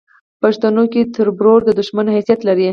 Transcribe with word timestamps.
پښتنو 0.41 0.83
کې 0.93 1.01
تربور 1.15 1.59
د 1.65 1.69
دوشمن 1.79 2.07
حیثت 2.15 2.39
لري 2.49 2.67